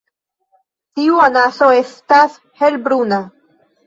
Tiu 0.99 1.19
anaso 1.25 1.67
estas 1.81 2.39
helbruna. 2.63 3.21